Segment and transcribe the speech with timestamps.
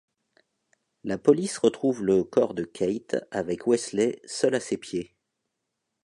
[1.03, 5.15] La police retrouve le corps de Kate avec Wesley seul à ses pieds.